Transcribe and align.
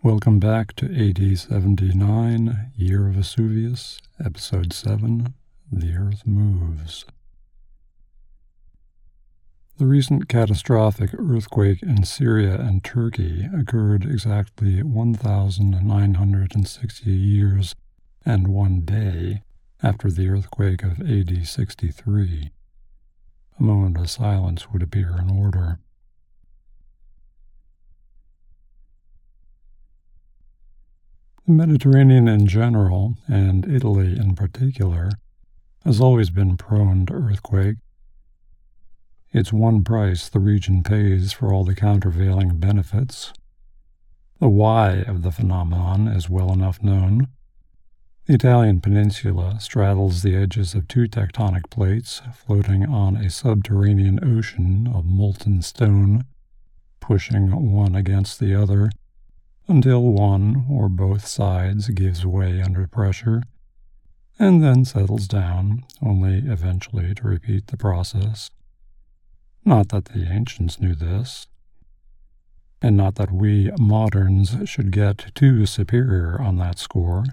Welcome 0.00 0.38
back 0.38 0.76
to 0.76 0.86
AD 0.86 1.36
79, 1.36 2.70
Year 2.76 3.08
of 3.08 3.14
Vesuvius, 3.14 3.98
Episode 4.24 4.72
7 4.72 5.34
The 5.72 5.96
Earth 5.96 6.24
Moves. 6.24 7.04
The 9.76 9.86
recent 9.86 10.28
catastrophic 10.28 11.10
earthquake 11.14 11.82
in 11.82 12.04
Syria 12.04 12.60
and 12.60 12.84
Turkey 12.84 13.48
occurred 13.52 14.04
exactly 14.04 14.84
1,960 14.84 17.10
years 17.10 17.74
and 18.24 18.46
one 18.46 18.82
day 18.82 19.42
after 19.82 20.12
the 20.12 20.28
earthquake 20.28 20.84
of 20.84 21.00
AD 21.00 21.44
63. 21.44 22.52
A 23.58 23.62
moment 23.62 23.98
of 23.98 24.08
silence 24.08 24.70
would 24.70 24.84
appear 24.84 25.18
in 25.18 25.28
order. 25.28 25.80
The 31.48 31.54
Mediterranean 31.54 32.28
in 32.28 32.46
general, 32.46 33.16
and 33.26 33.66
Italy 33.66 34.18
in 34.18 34.34
particular, 34.34 35.12
has 35.82 35.98
always 35.98 36.28
been 36.28 36.58
prone 36.58 37.06
to 37.06 37.14
earthquake. 37.14 37.76
It's 39.32 39.50
one 39.50 39.82
price 39.82 40.28
the 40.28 40.40
region 40.40 40.82
pays 40.82 41.32
for 41.32 41.50
all 41.50 41.64
the 41.64 41.74
countervailing 41.74 42.58
benefits. 42.58 43.32
The 44.40 44.50
why 44.50 44.96
of 45.04 45.22
the 45.22 45.32
phenomenon 45.32 46.06
is 46.06 46.28
well 46.28 46.52
enough 46.52 46.82
known. 46.82 47.28
The 48.26 48.34
Italian 48.34 48.82
peninsula 48.82 49.56
straddles 49.58 50.20
the 50.20 50.36
edges 50.36 50.74
of 50.74 50.86
two 50.86 51.08
tectonic 51.08 51.70
plates 51.70 52.20
floating 52.34 52.84
on 52.84 53.16
a 53.16 53.30
subterranean 53.30 54.20
ocean 54.22 54.86
of 54.86 55.06
molten 55.06 55.62
stone, 55.62 56.26
pushing 57.00 57.72
one 57.72 57.94
against 57.94 58.38
the 58.38 58.54
other 58.54 58.90
until 59.68 60.02
one 60.02 60.66
or 60.70 60.88
both 60.88 61.26
sides 61.26 61.88
gives 61.90 62.24
way 62.26 62.60
under 62.60 62.86
pressure 62.86 63.42
and 64.38 64.62
then 64.62 64.84
settles 64.84 65.26
down, 65.26 65.84
only 66.00 66.38
eventually 66.38 67.14
to 67.14 67.26
repeat 67.26 67.66
the 67.66 67.76
process. 67.76 68.50
Not 69.64 69.88
that 69.88 70.06
the 70.06 70.30
ancients 70.30 70.80
knew 70.80 70.94
this, 70.94 71.48
and 72.80 72.96
not 72.96 73.16
that 73.16 73.32
we 73.32 73.70
moderns 73.78 74.56
should 74.64 74.92
get 74.92 75.32
too 75.34 75.66
superior 75.66 76.40
on 76.40 76.56
that 76.58 76.78
score. 76.78 77.24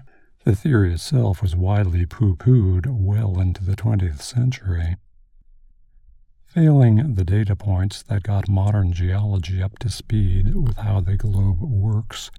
The 0.44 0.56
theory 0.56 0.92
itself 0.92 1.40
was 1.40 1.54
widely 1.54 2.06
pooh 2.06 2.36
poohed 2.36 2.86
well 2.86 3.38
into 3.40 3.64
the 3.64 3.76
20th 3.76 4.20
century. 4.20 4.96
Failing 6.46 7.14
the 7.14 7.24
data 7.24 7.54
points 7.54 8.02
that 8.04 8.22
got 8.22 8.48
modern 8.48 8.92
geology 8.92 9.62
up 9.62 9.78
to 9.80 9.90
speed 9.90 10.54
with 10.54 10.78
how 10.78 11.00
the 11.00 11.16
globe 11.16 11.60
works, 11.60 12.30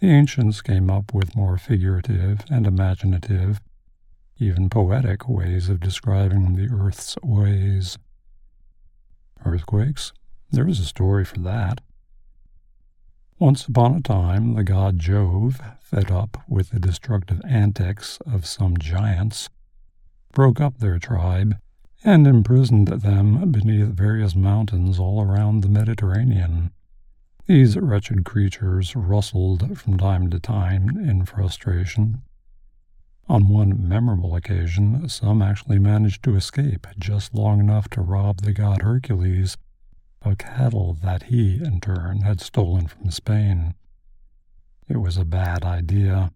the 0.00 0.08
ancients 0.08 0.60
came 0.62 0.90
up 0.90 1.14
with 1.14 1.36
more 1.36 1.56
figurative 1.56 2.40
and 2.50 2.66
imaginative, 2.66 3.60
even 4.38 4.68
poetic 4.68 5.28
ways 5.28 5.68
of 5.68 5.80
describing 5.80 6.54
the 6.54 6.68
earth's 6.74 7.16
ways. 7.22 7.98
Earthquakes? 9.44 10.12
There 10.50 10.66
is 10.66 10.80
a 10.80 10.84
story 10.84 11.24
for 11.24 11.38
that. 11.40 11.80
Once 13.38 13.66
upon 13.66 13.94
a 13.94 14.00
time, 14.00 14.54
the 14.54 14.64
god 14.64 14.98
Jove, 14.98 15.60
fed 15.78 16.10
up 16.10 16.42
with 16.48 16.70
the 16.70 16.80
destructive 16.80 17.40
antics 17.48 18.18
of 18.26 18.44
some 18.44 18.76
giants, 18.76 19.48
broke 20.32 20.60
up 20.60 20.78
their 20.78 20.98
tribe 20.98 21.56
and 22.06 22.24
imprisoned 22.24 22.86
them 22.86 23.50
beneath 23.50 23.88
various 23.88 24.36
mountains 24.36 24.96
all 24.96 25.20
around 25.20 25.60
the 25.60 25.68
Mediterranean. 25.68 26.70
These 27.46 27.76
wretched 27.76 28.24
creatures 28.24 28.94
rustled 28.94 29.76
from 29.76 29.98
time 29.98 30.30
to 30.30 30.38
time 30.38 30.90
in 30.96 31.24
frustration. 31.26 32.22
On 33.28 33.48
one 33.48 33.88
memorable 33.88 34.36
occasion, 34.36 35.08
some 35.08 35.42
actually 35.42 35.80
managed 35.80 36.22
to 36.22 36.36
escape 36.36 36.86
just 36.96 37.34
long 37.34 37.58
enough 37.58 37.88
to 37.90 38.00
rob 38.00 38.42
the 38.42 38.52
god 38.52 38.82
Hercules 38.82 39.56
of 40.22 40.38
cattle 40.38 40.96
that 41.02 41.24
he, 41.24 41.56
in 41.56 41.80
turn, 41.80 42.20
had 42.20 42.40
stolen 42.40 42.86
from 42.86 43.10
Spain. 43.10 43.74
It 44.88 44.98
was 44.98 45.16
a 45.16 45.24
bad 45.24 45.64
idea. 45.64 46.30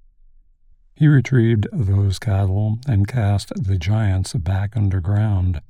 He 1.00 1.08
retrieved 1.08 1.66
those 1.72 2.18
cattle 2.18 2.78
and 2.86 3.08
cast 3.08 3.54
the 3.56 3.78
giants 3.78 4.34
back 4.34 4.76
underground. 4.76 5.62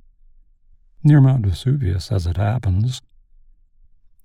Near 1.05 1.21
Mount 1.21 1.47
Vesuvius, 1.47 2.11
as 2.11 2.27
it 2.27 2.37
happens, 2.37 3.01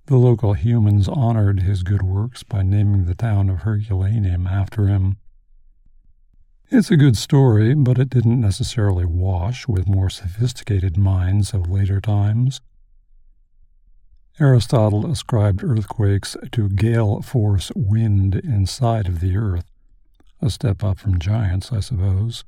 the 0.07 0.17
local 0.17 0.53
humans 0.53 1.07
honored 1.07 1.59
his 1.59 1.83
good 1.83 2.01
works 2.01 2.41
by 2.41 2.63
naming 2.63 3.05
the 3.05 3.13
town 3.13 3.51
of 3.51 3.59
Herculaneum 3.59 4.47
after 4.47 4.87
him. 4.87 5.17
It's 6.71 6.89
a 6.89 6.97
good 6.97 7.17
story, 7.17 7.75
but 7.75 7.99
it 7.99 8.09
didn't 8.09 8.41
necessarily 8.41 9.05
wash 9.05 9.67
with 9.67 9.87
more 9.87 10.09
sophisticated 10.09 10.97
minds 10.97 11.53
of 11.53 11.69
later 11.69 12.01
times. 12.01 12.61
Aristotle 14.39 15.05
ascribed 15.05 15.63
earthquakes 15.63 16.35
to 16.51 16.67
gale 16.67 17.21
force 17.21 17.71
wind 17.75 18.33
inside 18.33 19.07
of 19.07 19.19
the 19.19 19.37
earth, 19.37 19.65
a 20.41 20.49
step 20.49 20.83
up 20.83 20.99
from 20.99 21.19
giants, 21.19 21.71
I 21.71 21.79
suppose. 21.79 22.43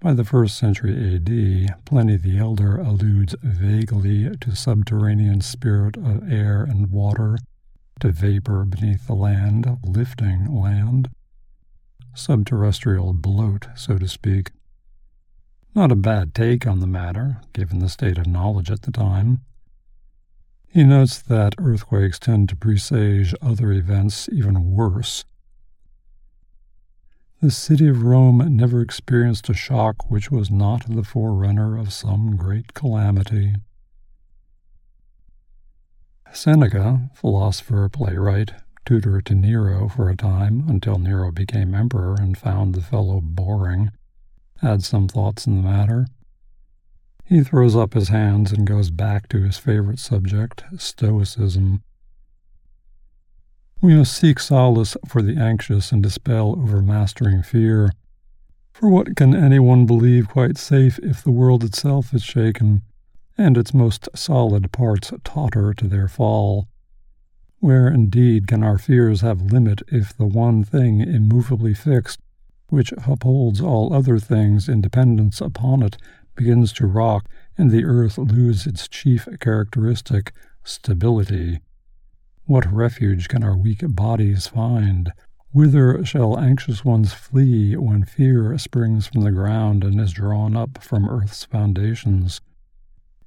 By 0.00 0.14
the 0.14 0.24
first 0.24 0.58
century 0.58 1.14
AD, 1.14 1.84
Pliny 1.84 2.16
the 2.16 2.38
Elder 2.38 2.76
alludes 2.76 3.36
vaguely 3.40 4.36
to 4.36 4.56
subterranean 4.56 5.40
spirit 5.42 5.96
of 5.96 6.28
air 6.30 6.64
and 6.64 6.90
water, 6.90 7.38
to 8.00 8.10
vapor 8.10 8.64
beneath 8.64 9.06
the 9.06 9.14
land, 9.14 9.78
lifting 9.84 10.52
land. 10.52 11.08
Subterrestrial 12.16 13.14
bloat, 13.14 13.68
so 13.76 13.96
to 13.96 14.08
speak. 14.08 14.50
Not 15.74 15.92
a 15.92 15.96
bad 15.96 16.34
take 16.34 16.66
on 16.66 16.80
the 16.80 16.86
matter, 16.86 17.40
given 17.52 17.78
the 17.78 17.88
state 17.88 18.18
of 18.18 18.26
knowledge 18.26 18.70
at 18.70 18.82
the 18.82 18.90
time. 18.90 19.40
He 20.68 20.84
notes 20.84 21.22
that 21.22 21.54
earthquakes 21.58 22.18
tend 22.18 22.48
to 22.48 22.56
presage 22.56 23.34
other 23.40 23.70
events 23.70 24.28
even 24.32 24.72
worse. 24.72 25.24
The 27.42 27.50
city 27.50 27.88
of 27.88 28.04
Rome 28.04 28.54
never 28.54 28.80
experienced 28.80 29.48
a 29.48 29.54
shock 29.54 30.08
which 30.08 30.30
was 30.30 30.48
not 30.48 30.84
the 30.88 31.02
forerunner 31.02 31.76
of 31.76 31.92
some 31.92 32.36
great 32.36 32.72
calamity. 32.72 33.56
Seneca, 36.32 37.10
philosopher, 37.16 37.88
playwright, 37.88 38.52
tutor 38.84 39.20
to 39.22 39.34
Nero 39.34 39.88
for 39.88 40.08
a 40.08 40.14
time 40.14 40.68
until 40.68 41.00
Nero 41.00 41.32
became 41.32 41.74
emperor 41.74 42.14
and 42.14 42.38
found 42.38 42.76
the 42.76 42.80
fellow 42.80 43.20
boring, 43.20 43.90
had 44.58 44.84
some 44.84 45.08
thoughts 45.08 45.44
in 45.44 45.56
the 45.56 45.68
matter. 45.68 46.06
He 47.24 47.42
throws 47.42 47.74
up 47.74 47.94
his 47.94 48.10
hands 48.10 48.52
and 48.52 48.68
goes 48.68 48.92
back 48.92 49.28
to 49.30 49.42
his 49.42 49.58
favorite 49.58 49.98
subject, 49.98 50.62
Stoicism. 50.78 51.82
We 53.84 53.96
must 53.96 54.16
seek 54.16 54.38
solace 54.38 54.96
for 55.08 55.22
the 55.22 55.36
anxious 55.36 55.90
and 55.90 56.00
dispel 56.00 56.52
overmastering 56.52 57.42
fear. 57.42 57.90
For 58.72 58.88
what 58.88 59.16
can 59.16 59.34
anyone 59.34 59.86
believe 59.86 60.28
quite 60.28 60.56
safe 60.56 61.00
if 61.00 61.24
the 61.24 61.32
world 61.32 61.64
itself 61.64 62.14
is 62.14 62.22
shaken, 62.22 62.82
and 63.36 63.58
its 63.58 63.74
most 63.74 64.08
solid 64.14 64.70
parts 64.70 65.12
totter 65.24 65.74
to 65.74 65.88
their 65.88 66.06
fall? 66.06 66.68
Where 67.58 67.88
indeed 67.88 68.46
can 68.46 68.62
our 68.62 68.78
fears 68.78 69.22
have 69.22 69.50
limit 69.50 69.82
if 69.88 70.16
the 70.16 70.26
one 70.26 70.62
thing 70.62 71.00
immovably 71.00 71.74
fixed, 71.74 72.20
which 72.68 72.94
upholds 73.04 73.60
all 73.60 73.92
other 73.92 74.20
things 74.20 74.68
in 74.68 74.80
dependence 74.80 75.40
upon 75.40 75.82
it, 75.82 75.96
begins 76.36 76.72
to 76.74 76.86
rock, 76.86 77.28
and 77.58 77.72
the 77.72 77.84
earth 77.84 78.16
lose 78.16 78.64
its 78.64 78.86
chief 78.86 79.26
characteristic, 79.40 80.32
stability. 80.62 81.58
What 82.46 82.70
refuge 82.72 83.28
can 83.28 83.44
our 83.44 83.56
weak 83.56 83.84
bodies 83.86 84.48
find? 84.48 85.12
Whither 85.52 86.04
shall 86.04 86.38
anxious 86.38 86.84
ones 86.84 87.12
flee 87.12 87.76
when 87.76 88.04
fear 88.04 88.58
springs 88.58 89.06
from 89.06 89.22
the 89.22 89.30
ground 89.30 89.84
and 89.84 90.00
is 90.00 90.12
drawn 90.12 90.56
up 90.56 90.82
from 90.82 91.08
earth's 91.08 91.44
foundations? 91.44 92.40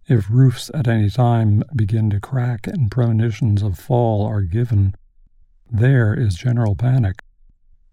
If 0.08 0.30
roofs 0.30 0.70
at 0.74 0.90
any 0.90 1.10
time 1.10 1.64
begin 1.74 2.10
to 2.10 2.20
crack 2.20 2.68
and 2.68 2.92
premonitions 2.92 3.64
of 3.64 3.80
fall 3.80 4.26
are 4.26 4.42
given, 4.42 4.96
there 5.72 6.14
is 6.14 6.36
general 6.36 6.76
panic. 6.76 7.22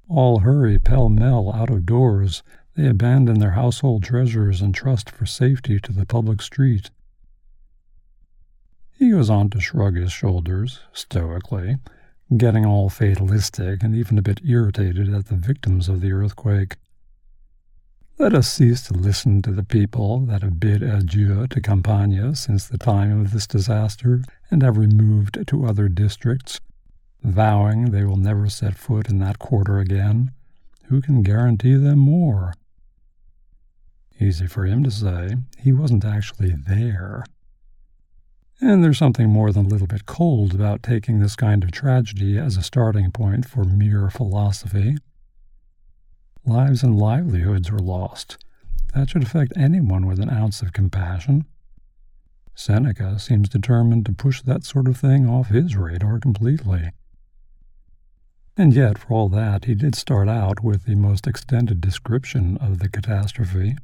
All 0.08 0.40
hurry 0.40 0.80
pell 0.80 1.08
mell 1.08 1.52
out 1.54 1.70
of 1.70 1.86
doors, 1.86 2.42
they 2.74 2.88
abandon 2.88 3.38
their 3.38 3.52
household 3.52 4.02
treasures 4.02 4.60
and 4.60 4.74
trust 4.74 5.08
for 5.08 5.24
safety 5.24 5.78
to 5.80 5.92
the 5.92 6.04
public 6.04 6.42
street. 6.42 6.90
He 9.02 9.10
goes 9.10 9.28
on 9.28 9.50
to 9.50 9.58
shrug 9.58 9.96
his 9.96 10.12
shoulders, 10.12 10.78
stoically, 10.92 11.78
getting 12.36 12.64
all 12.64 12.88
fatalistic 12.88 13.82
and 13.82 13.96
even 13.96 14.16
a 14.16 14.22
bit 14.22 14.40
irritated 14.44 15.12
at 15.12 15.26
the 15.26 15.34
victims 15.34 15.88
of 15.88 16.00
the 16.00 16.12
earthquake. 16.12 16.76
Let 18.16 18.32
us 18.32 18.46
cease 18.46 18.82
to 18.82 18.94
listen 18.94 19.42
to 19.42 19.50
the 19.50 19.64
people 19.64 20.20
that 20.26 20.42
have 20.42 20.60
bid 20.60 20.84
adieu 20.84 21.48
to 21.48 21.60
Campania 21.60 22.36
since 22.36 22.68
the 22.68 22.78
time 22.78 23.20
of 23.20 23.32
this 23.32 23.48
disaster 23.48 24.22
and 24.52 24.62
have 24.62 24.78
removed 24.78 25.48
to 25.48 25.66
other 25.66 25.88
districts, 25.88 26.60
vowing 27.24 27.90
they 27.90 28.04
will 28.04 28.16
never 28.16 28.48
set 28.48 28.78
foot 28.78 29.08
in 29.08 29.18
that 29.18 29.40
quarter 29.40 29.80
again. 29.80 30.30
Who 30.84 31.00
can 31.00 31.24
guarantee 31.24 31.74
them 31.74 31.98
more? 31.98 32.54
Easy 34.20 34.46
for 34.46 34.64
him 34.64 34.84
to 34.84 34.92
say. 34.92 35.34
He 35.58 35.72
wasn't 35.72 36.04
actually 36.04 36.52
there. 36.52 37.24
And 38.60 38.84
there's 38.84 38.98
something 38.98 39.28
more 39.28 39.52
than 39.52 39.66
a 39.66 39.68
little 39.68 39.86
bit 39.86 40.06
cold 40.06 40.54
about 40.54 40.82
taking 40.82 41.18
this 41.18 41.34
kind 41.34 41.64
of 41.64 41.72
tragedy 41.72 42.38
as 42.38 42.56
a 42.56 42.62
starting 42.62 43.10
point 43.10 43.48
for 43.48 43.64
mere 43.64 44.08
philosophy. 44.08 44.96
Lives 46.44 46.82
and 46.82 46.98
livelihoods 46.98 47.70
were 47.70 47.78
lost. 47.78 48.36
That 48.94 49.10
should 49.10 49.22
affect 49.22 49.52
anyone 49.56 50.06
with 50.06 50.20
an 50.20 50.30
ounce 50.30 50.62
of 50.62 50.72
compassion. 50.72 51.44
Seneca 52.54 53.18
seems 53.18 53.48
determined 53.48 54.06
to 54.06 54.12
push 54.12 54.42
that 54.42 54.64
sort 54.64 54.86
of 54.86 54.96
thing 54.96 55.28
off 55.28 55.48
his 55.48 55.76
radar 55.76 56.18
completely. 56.18 56.90
And 58.56 58.74
yet, 58.74 58.98
for 58.98 59.14
all 59.14 59.28
that, 59.30 59.64
he 59.64 59.74
did 59.74 59.94
start 59.94 60.28
out 60.28 60.62
with 60.62 60.84
the 60.84 60.94
most 60.94 61.26
extended 61.26 61.80
description 61.80 62.58
of 62.58 62.80
the 62.80 62.88
catastrophe. 62.88 63.76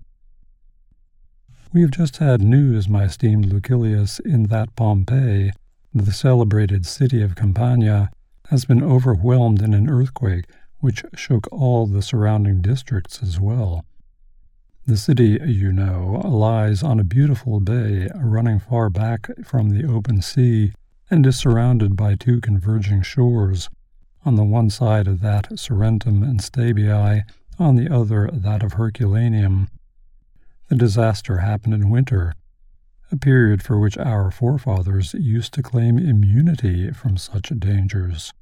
We 1.71 1.83
have 1.83 1.91
just 1.91 2.17
had 2.17 2.41
news, 2.41 2.89
my 2.89 3.05
esteemed 3.05 3.47
Lucilius, 3.47 4.21
in 4.21 4.45
that 4.45 4.75
Pompeii, 4.75 5.53
the 5.93 6.13
celebrated 6.13 6.87
city 6.87 7.21
of 7.21 7.37
Campania, 7.37 8.11
has 8.49 8.65
been 8.65 8.83
overwhelmed 8.83 9.61
in 9.61 9.75
an 9.75 9.91
earthquake 9.91 10.47
which 10.81 11.05
shook 11.15 11.47
all 11.53 11.87
the 11.87 12.01
surrounding 12.01 12.63
districts 12.63 13.23
as 13.23 13.39
well. 13.39 13.85
The 14.87 14.97
city, 14.97 15.39
you 15.45 15.71
know, 15.71 16.23
lies 16.25 16.83
on 16.83 16.99
a 16.99 17.05
beautiful 17.05 17.61
bay 17.61 18.09
running 18.15 18.61
far 18.61 18.89
back 18.89 19.29
from 19.45 19.69
the 19.69 19.87
open 19.87 20.23
sea 20.23 20.73
and 21.11 21.27
is 21.27 21.37
surrounded 21.37 21.97
by 21.97 22.15
two 22.15 22.41
converging 22.41 23.03
shores. 23.03 23.69
On 24.25 24.37
the 24.37 24.45
one 24.45 24.71
side 24.71 25.07
of 25.07 25.21
that 25.21 25.53
of 25.53 25.59
Sorrentum 25.59 26.23
and 26.23 26.41
Stabiae, 26.41 27.25
on 27.59 27.77
the 27.77 27.93
other 27.93 28.31
that 28.33 28.63
of 28.63 28.75
Herculaneum. 28.75 29.69
The 30.69 30.77
disaster 30.77 31.39
happened 31.39 31.73
in 31.73 31.89
winter, 31.89 32.35
a 33.11 33.17
period 33.17 33.63
for 33.63 33.79
which 33.79 33.97
our 33.97 34.31
forefathers 34.31 35.15
used 35.15 35.55
to 35.55 35.63
claim 35.63 35.99
immunity 35.99 36.91
from 36.93 37.17
such 37.17 37.51
dangers. 37.59 38.35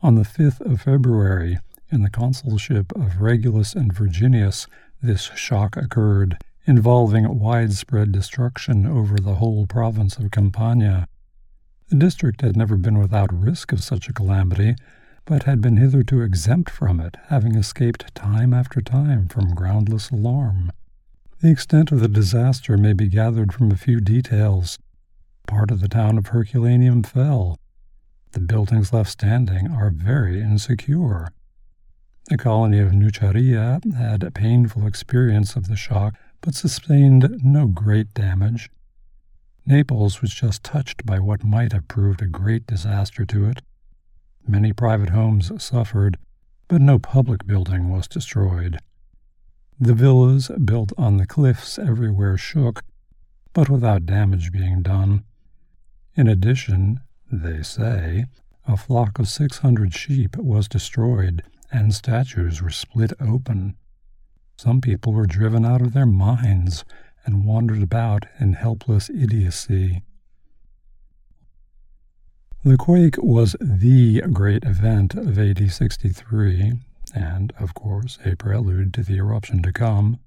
On 0.00 0.16
the 0.16 0.24
5th 0.24 0.60
of 0.60 0.82
February, 0.82 1.60
in 1.90 2.02
the 2.02 2.10
consulship 2.10 2.90
of 2.96 3.20
Regulus 3.20 3.74
and 3.74 3.92
Virginius, 3.92 4.66
this 5.00 5.30
shock 5.36 5.76
occurred, 5.76 6.38
involving 6.66 7.38
widespread 7.38 8.10
destruction 8.10 8.84
over 8.84 9.16
the 9.18 9.36
whole 9.36 9.66
province 9.68 10.16
of 10.16 10.32
Campania. 10.32 11.06
The 11.88 11.96
district 11.96 12.40
had 12.40 12.56
never 12.56 12.76
been 12.76 12.98
without 12.98 13.32
risk 13.32 13.70
of 13.70 13.84
such 13.84 14.08
a 14.08 14.12
calamity, 14.12 14.74
but 15.24 15.44
had 15.44 15.60
been 15.60 15.76
hitherto 15.76 16.20
exempt 16.20 16.68
from 16.68 16.98
it, 16.98 17.16
having 17.28 17.54
escaped 17.54 18.12
time 18.12 18.52
after 18.52 18.80
time 18.80 19.28
from 19.28 19.54
groundless 19.54 20.10
alarm. 20.10 20.72
The 21.42 21.50
extent 21.50 21.90
of 21.90 21.98
the 21.98 22.06
disaster 22.06 22.76
may 22.76 22.92
be 22.92 23.08
gathered 23.08 23.52
from 23.52 23.72
a 23.72 23.76
few 23.76 24.00
details. 24.00 24.78
Part 25.48 25.72
of 25.72 25.80
the 25.80 25.88
town 25.88 26.16
of 26.16 26.28
Herculaneum 26.28 27.02
fell. 27.02 27.58
The 28.30 28.38
buildings 28.38 28.92
left 28.92 29.10
standing 29.10 29.68
are 29.68 29.90
very 29.90 30.40
insecure. 30.40 31.32
The 32.28 32.38
colony 32.38 32.78
of 32.78 32.92
Nuceria 32.92 33.80
had 33.92 34.22
a 34.22 34.30
painful 34.30 34.86
experience 34.86 35.56
of 35.56 35.66
the 35.66 35.74
shock, 35.74 36.14
but 36.42 36.54
sustained 36.54 37.40
no 37.42 37.66
great 37.66 38.14
damage. 38.14 38.70
Naples 39.66 40.22
was 40.22 40.32
just 40.32 40.62
touched 40.62 41.04
by 41.04 41.18
what 41.18 41.42
might 41.42 41.72
have 41.72 41.88
proved 41.88 42.22
a 42.22 42.28
great 42.28 42.68
disaster 42.68 43.24
to 43.24 43.46
it. 43.46 43.62
Many 44.46 44.72
private 44.72 45.10
homes 45.10 45.50
suffered, 45.60 46.18
but 46.68 46.80
no 46.80 47.00
public 47.00 47.48
building 47.48 47.90
was 47.90 48.06
destroyed. 48.06 48.78
The 49.80 49.94
villas 49.94 50.50
built 50.64 50.92
on 50.96 51.16
the 51.16 51.26
cliffs 51.26 51.78
everywhere 51.78 52.36
shook, 52.36 52.82
but 53.52 53.68
without 53.68 54.06
damage 54.06 54.52
being 54.52 54.82
done. 54.82 55.24
In 56.14 56.28
addition, 56.28 57.00
they 57.30 57.62
say, 57.62 58.26
a 58.66 58.76
flock 58.76 59.18
of 59.18 59.28
600 59.28 59.94
sheep 59.94 60.36
was 60.36 60.68
destroyed 60.68 61.42
and 61.72 61.94
statues 61.94 62.62
were 62.62 62.70
split 62.70 63.12
open. 63.18 63.74
Some 64.56 64.80
people 64.80 65.12
were 65.12 65.26
driven 65.26 65.64
out 65.64 65.80
of 65.80 65.94
their 65.94 66.06
minds 66.06 66.84
and 67.24 67.44
wandered 67.44 67.82
about 67.82 68.26
in 68.38 68.52
helpless 68.52 69.08
idiocy. 69.08 70.02
The 72.64 72.76
quake 72.76 73.16
was 73.18 73.56
the 73.60 74.20
great 74.32 74.64
event 74.64 75.14
of 75.14 75.38
AD 75.38 75.72
63, 75.72 76.74
and, 77.14 77.52
of 77.58 77.74
course, 77.74 78.18
a 78.24 78.36
prelude 78.36 78.94
to 78.94 79.02
the 79.02 79.16
eruption 79.16 79.62
to 79.62 79.72
come. 79.72 80.18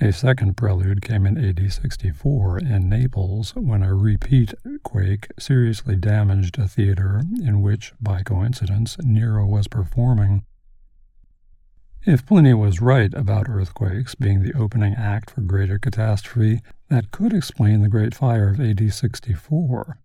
A 0.00 0.12
second 0.12 0.58
prelude 0.58 1.00
came 1.00 1.24
in 1.26 1.42
AD 1.42 1.72
64 1.72 2.58
in 2.58 2.88
Naples 2.88 3.54
when 3.54 3.82
a 3.82 3.94
repeat 3.94 4.52
quake 4.82 5.28
seriously 5.38 5.96
damaged 5.96 6.58
a 6.58 6.68
theater 6.68 7.22
in 7.42 7.62
which, 7.62 7.94
by 7.98 8.22
coincidence, 8.22 8.98
Nero 9.02 9.46
was 9.46 9.68
performing. 9.68 10.44
If 12.04 12.26
Pliny 12.26 12.52
was 12.52 12.80
right 12.80 13.12
about 13.14 13.48
earthquakes 13.48 14.14
being 14.14 14.42
the 14.42 14.52
opening 14.52 14.94
act 14.94 15.30
for 15.30 15.40
greater 15.40 15.78
catastrophe, 15.78 16.60
that 16.88 17.10
could 17.10 17.32
explain 17.32 17.80
the 17.80 17.88
Great 17.88 18.14
Fire 18.14 18.50
of 18.50 18.60
AD 18.60 18.92
64, 18.92 19.98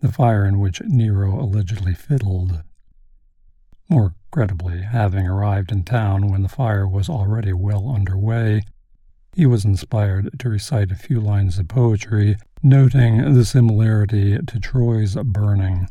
the 0.00 0.10
fire 0.10 0.44
in 0.46 0.58
which 0.58 0.80
Nero 0.80 1.38
allegedly 1.38 1.94
fiddled. 1.94 2.62
More 3.88 4.14
credibly, 4.32 4.80
having 4.82 5.28
arrived 5.28 5.70
in 5.70 5.84
town 5.84 6.26
when 6.26 6.42
the 6.42 6.48
fire 6.48 6.88
was 6.88 7.08
already 7.08 7.52
well 7.52 7.88
under 7.88 8.18
way, 8.18 8.62
he 9.34 9.46
was 9.46 9.64
inspired 9.64 10.28
to 10.38 10.48
recite 10.48 10.90
a 10.90 10.96
few 10.96 11.20
lines 11.20 11.58
of 11.58 11.68
poetry, 11.68 12.36
noting 12.62 13.34
the 13.34 13.44
similarity 13.44 14.38
to 14.38 14.58
Troy's 14.58 15.14
burning. 15.14 15.86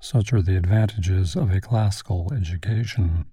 Such 0.00 0.32
are 0.32 0.42
the 0.42 0.56
advantages 0.56 1.34
of 1.34 1.50
a 1.50 1.60
classical 1.60 2.32
education. 2.32 3.24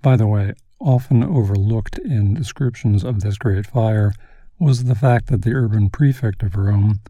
By 0.00 0.16
the 0.16 0.26
way, 0.26 0.54
often 0.80 1.22
overlooked 1.22 1.98
in 1.98 2.34
descriptions 2.34 3.04
of 3.04 3.20
this 3.20 3.38
great 3.38 3.66
fire 3.66 4.12
was 4.58 4.84
the 4.84 4.94
fact 4.96 5.28
that 5.28 5.42
the 5.42 5.54
urban 5.54 5.90
prefect 5.90 6.42
of 6.42 6.56
Rome, 6.56 7.00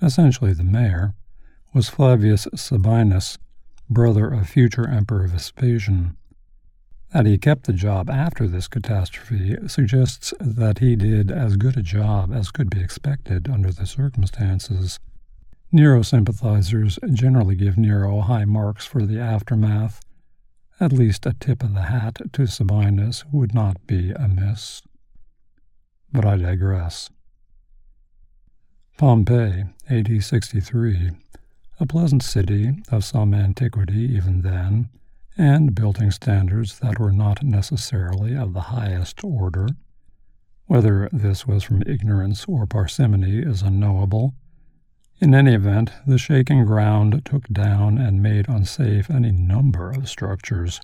essentially 0.00 0.52
the 0.52 0.64
mayor, 0.64 1.14
was 1.72 1.88
Flavius 1.88 2.46
Sabinus, 2.54 3.38
brother 3.92 4.28
of 4.28 4.48
future 4.48 4.88
Emperor 4.88 5.28
Vespasian. 5.28 6.16
That 7.12 7.26
he 7.26 7.36
kept 7.36 7.66
the 7.66 7.72
job 7.72 8.08
after 8.08 8.48
this 8.48 8.68
catastrophe 8.68 9.56
suggests 9.66 10.32
that 10.40 10.78
he 10.78 10.96
did 10.96 11.30
as 11.30 11.56
good 11.56 11.76
a 11.76 11.82
job 11.82 12.32
as 12.32 12.50
could 12.50 12.70
be 12.70 12.80
expected 12.80 13.48
under 13.50 13.70
the 13.70 13.86
circumstances. 13.86 14.98
Nero 15.70 16.02
sympathizers 16.02 16.98
generally 17.12 17.54
give 17.54 17.76
Nero 17.76 18.20
high 18.20 18.46
marks 18.46 18.86
for 18.86 19.04
the 19.04 19.18
aftermath. 19.18 20.00
At 20.80 20.92
least 20.92 21.26
a 21.26 21.34
tip 21.34 21.62
of 21.62 21.74
the 21.74 21.82
hat 21.82 22.16
to 22.32 22.42
Sabinus 22.46 23.24
would 23.30 23.54
not 23.54 23.86
be 23.86 24.10
amiss. 24.10 24.82
But 26.12 26.24
I 26.24 26.36
digress. 26.36 27.10
Pompeii, 28.98 29.64
AD 29.88 30.22
63, 30.22 31.10
a 31.82 31.86
pleasant 31.86 32.22
city 32.22 32.70
of 32.92 33.04
some 33.04 33.34
antiquity 33.34 34.04
even 34.14 34.42
then, 34.42 34.88
and 35.36 35.74
building 35.74 36.12
standards 36.12 36.78
that 36.78 37.00
were 37.00 37.10
not 37.10 37.42
necessarily 37.42 38.36
of 38.36 38.54
the 38.54 38.60
highest 38.60 39.24
order. 39.24 39.66
Whether 40.66 41.08
this 41.12 41.44
was 41.44 41.64
from 41.64 41.82
ignorance 41.84 42.44
or 42.46 42.66
parsimony 42.66 43.40
is 43.40 43.62
unknowable. 43.62 44.32
In 45.20 45.34
any 45.34 45.54
event, 45.54 45.90
the 46.06 46.18
shaking 46.18 46.64
ground 46.64 47.20
took 47.24 47.48
down 47.48 47.98
and 47.98 48.22
made 48.22 48.48
unsafe 48.48 49.10
any 49.10 49.32
number 49.32 49.90
of 49.90 50.08
structures. 50.08 50.80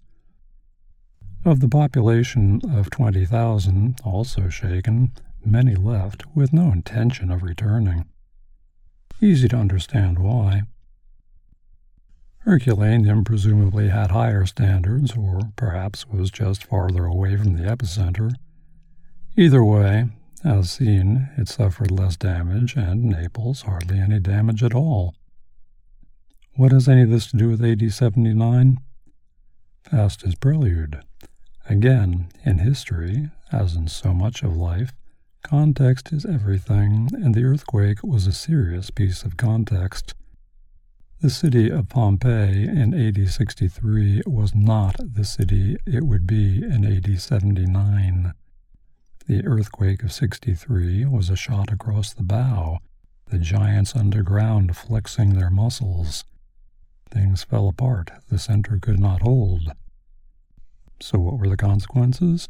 Of 1.45 1.61
the 1.61 1.69
population 1.69 2.61
of 2.73 2.91
20,000, 2.91 4.01
also 4.05 4.49
shaken, 4.49 5.13
many 5.45 5.77
left 5.77 6.25
with 6.35 6.53
no 6.53 6.73
intention 6.73 7.31
of 7.31 7.45
returning. 7.45 8.05
Easy 9.21 9.47
to 9.47 9.57
understand 9.57 10.19
why. 10.19 10.63
Herculaneum 12.49 13.25
presumably 13.25 13.89
had 13.89 14.11
higher 14.11 14.47
standards, 14.47 15.15
or 15.15 15.39
perhaps 15.55 16.09
was 16.09 16.31
just 16.31 16.65
farther 16.65 17.05
away 17.05 17.37
from 17.37 17.59
the 17.59 17.65
epicenter. 17.65 18.33
Either 19.37 19.63
way, 19.63 20.07
as 20.43 20.71
seen, 20.71 21.29
it 21.37 21.47
suffered 21.47 21.91
less 21.91 22.17
damage, 22.17 22.75
and 22.75 23.05
Naples 23.05 23.63
hardly 23.63 23.99
any 23.99 24.19
damage 24.19 24.63
at 24.63 24.75
all. 24.75 25.15
What 26.55 26.73
has 26.73 26.89
any 26.89 27.03
of 27.03 27.11
this 27.11 27.27
to 27.33 27.37
do 27.37 27.51
with 27.51 27.63
AD 27.63 27.93
79? 27.93 28.79
Fast 29.83 30.25
as 30.25 30.35
prelude. 30.35 31.03
Again, 31.69 32.29
in 32.47 32.61
history, 32.61 33.29
as 33.53 33.77
in 33.77 33.89
so 33.89 34.15
much 34.15 34.43
of 34.43 34.57
life, 34.57 34.95
context 35.43 36.15
is 36.15 36.25
everything, 36.25 37.11
and 37.13 37.35
the 37.35 37.45
earthquake 37.45 38.03
was 38.03 38.27
a 38.27 38.33
serious 38.33 38.89
piece 38.89 39.23
of 39.23 39.37
context. 39.37 40.15
The 41.21 41.31
city 41.31 41.69
of 41.69 41.89
Pompeii 41.89 42.69
in 42.69 42.95
AD 42.95 43.29
63 43.29 44.23
was 44.25 44.55
not 44.55 44.95
the 45.01 45.25
city 45.25 45.77
it 45.85 46.05
would 46.05 46.29
be 46.29 46.63
in 46.63 46.85
AD 46.85 47.21
79. 47.21 48.35
The 49.27 49.45
earthquake 49.45 50.05
of 50.05 50.13
63 50.13 51.07
was 51.07 51.29
a 51.29 51.35
shot 51.35 51.73
across 51.73 52.15
the 52.15 52.23
bow, 52.23 52.79
the 53.31 53.41
giants 53.41 53.97
underground 53.97 54.77
flexing 54.77 55.35
their 55.35 55.51
muscles. 55.51 56.25
Things 57.11 57.43
fell 57.43 57.67
apart, 57.67 58.13
the 58.29 58.39
center 58.39 58.79
could 58.79 59.01
not 59.01 59.23
hold. 59.23 59.73
So, 61.01 61.19
what 61.19 61.41
were 61.41 61.49
the 61.49 61.57
consequences? 61.57 62.49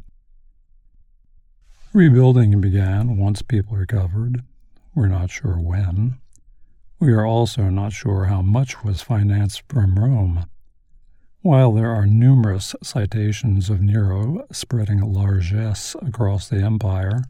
Rebuilding 1.95 2.61
began 2.61 3.17
once 3.17 3.41
people 3.41 3.79
recovered. 3.79 4.43
We're 4.95 5.09
not 5.09 5.31
sure 5.31 5.59
when. 5.59 6.19
We 7.00 7.12
are 7.12 7.25
also 7.25 7.71
not 7.71 7.93
sure 7.93 8.25
how 8.25 8.43
much 8.43 8.83
was 8.83 9.02
financed 9.02 9.62
from 9.69 9.95
Rome. 9.95 10.47
While 11.43 11.73
there 11.73 11.90
are 11.90 12.07
numerous 12.07 12.75
citations 12.83 13.71
of 13.71 13.81
Nero 13.81 14.45
spreading 14.50 15.00
largesse 15.00 15.95
across 16.02 16.49
the 16.49 16.57
empire, 16.57 17.23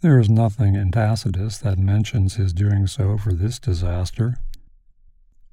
there 0.00 0.20
is 0.20 0.30
nothing 0.30 0.76
in 0.76 0.92
Tacitus 0.92 1.58
that 1.58 1.76
mentions 1.76 2.34
his 2.34 2.52
doing 2.52 2.86
so 2.86 3.18
for 3.18 3.32
this 3.32 3.58
disaster, 3.58 4.36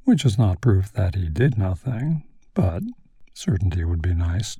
which 0.03 0.23
is 0.23 0.37
not 0.37 0.61
proof 0.61 0.93
that 0.93 1.15
he 1.15 1.27
did 1.27 1.57
nothing, 1.57 2.23
but 2.53 2.83
certainty 3.33 3.83
would 3.83 4.03
be 4.03 4.13
nice. 4.13 4.57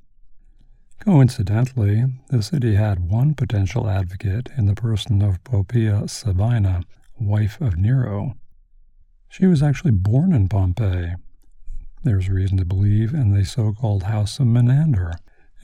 Coincidentally, 1.01 2.05
the 2.29 2.41
city 2.41 2.75
had 2.75 3.11
one 3.11 3.35
potential 3.35 3.87
advocate 3.87 4.49
in 4.57 4.65
the 4.65 4.75
person 4.75 5.21
of 5.21 5.43
Poppaea 5.43 6.09
Sabina, 6.09 6.81
wife 7.19 7.61
of 7.61 7.77
Nero. 7.77 8.35
She 9.31 9.47
was 9.47 9.63
actually 9.63 9.91
born 9.91 10.33
in 10.33 10.49
Pompeii. 10.49 11.15
There's 12.03 12.29
reason 12.29 12.57
to 12.57 12.65
believe 12.65 13.13
in 13.13 13.33
the 13.33 13.45
so 13.45 13.71
called 13.71 14.03
House 14.03 14.41
of 14.41 14.47
Menander, 14.47 15.13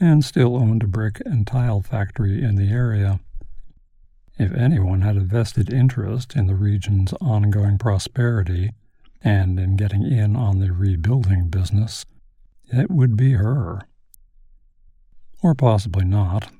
and 0.00 0.24
still 0.24 0.56
owned 0.56 0.82
a 0.82 0.86
brick 0.86 1.20
and 1.26 1.46
tile 1.46 1.82
factory 1.82 2.42
in 2.42 2.54
the 2.54 2.70
area. 2.70 3.20
If 4.38 4.54
anyone 4.54 5.02
had 5.02 5.18
a 5.18 5.20
vested 5.20 5.70
interest 5.70 6.34
in 6.34 6.46
the 6.46 6.54
region's 6.54 7.12
ongoing 7.20 7.76
prosperity 7.76 8.70
and 9.22 9.60
in 9.60 9.76
getting 9.76 10.02
in 10.02 10.34
on 10.34 10.60
the 10.60 10.72
rebuilding 10.72 11.50
business, 11.50 12.06
it 12.72 12.90
would 12.90 13.18
be 13.18 13.32
her 13.32 13.82
or 15.42 15.54
possibly 15.54 16.06
not. 16.06 16.50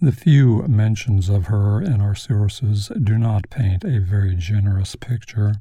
The 0.00 0.10
few 0.10 0.66
mentions 0.66 1.28
of 1.28 1.46
her 1.46 1.80
in 1.80 2.00
our 2.00 2.16
sources 2.16 2.90
do 3.00 3.16
not 3.16 3.48
paint 3.48 3.84
a 3.84 4.00
very 4.00 4.34
generous 4.34 4.96
picture. 4.96 5.54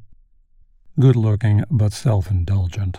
Good 0.99 1.15
looking, 1.15 1.63
but 1.71 1.93
self 1.93 2.29
indulgent. 2.29 2.97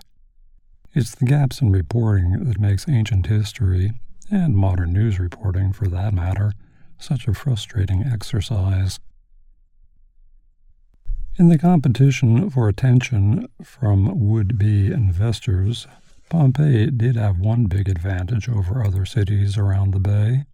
It's 0.95 1.15
the 1.15 1.27
gaps 1.27 1.61
in 1.61 1.73
reporting 1.73 2.45
that 2.45 2.59
makes 2.59 2.89
ancient 2.89 3.27
history, 3.27 3.93
and 4.31 4.57
modern 4.57 4.95
news 4.95 5.19
reporting 5.19 5.73
for 5.73 5.89
that 5.89 6.15
matter, 6.15 6.53
such 6.99 7.29
a 7.29 7.35
frustrating 7.35 8.03
exercise. 8.03 8.99
In 11.39 11.49
the 11.49 11.59
competition 11.59 12.49
for 12.49 12.69
attention 12.69 13.49
from 13.63 14.29
would 14.29 14.59
be 14.59 14.87
investors, 14.91 15.87
Pompeii 16.31 16.91
did 16.91 17.17
have 17.17 17.39
one 17.41 17.67
big 17.67 17.91
advantage 17.91 18.49
over 18.49 18.83
other 18.83 19.05
cities 19.05 19.59
around 19.59 19.93
the 19.93 20.01
bay. 20.01 20.45